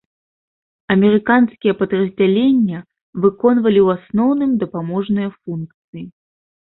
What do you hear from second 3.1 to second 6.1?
выконвалі ў асноўным дапаможныя функцыі.